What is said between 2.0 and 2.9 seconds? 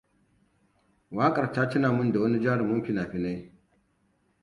da wani jarumi